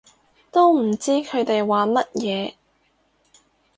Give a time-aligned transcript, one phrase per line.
[0.51, 2.53] 都唔知佢哋玩乜嘢